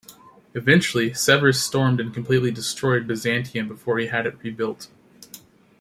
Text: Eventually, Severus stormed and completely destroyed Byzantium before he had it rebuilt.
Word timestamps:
Eventually, 0.55 1.13
Severus 1.13 1.61
stormed 1.61 1.99
and 1.99 2.11
completely 2.11 2.49
destroyed 2.49 3.05
Byzantium 3.05 3.67
before 3.67 3.99
he 3.99 4.07
had 4.07 4.25
it 4.25 4.39
rebuilt. 4.41 4.87